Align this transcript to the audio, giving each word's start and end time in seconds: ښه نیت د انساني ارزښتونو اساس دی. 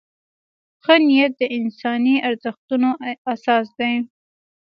ښه 0.83 0.95
نیت 1.07 1.31
د 1.41 1.43
انساني 1.57 2.15
ارزښتونو 2.27 2.89
اساس 3.33 3.65
دی. 3.79 3.93